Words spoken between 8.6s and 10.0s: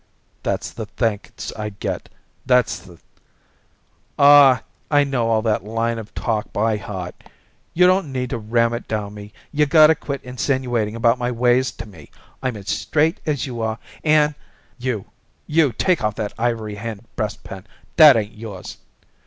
it down me. You gotta